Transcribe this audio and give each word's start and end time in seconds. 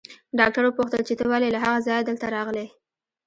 ډاکټر 0.39 0.63
وپوښتل 0.65 1.01
چې 1.07 1.13
ته 1.19 1.23
ولې 1.31 1.49
له 1.55 1.59
هغه 1.65 1.79
ځايه 1.87 2.03
دلته 2.09 2.25
راغلې. 2.35 2.65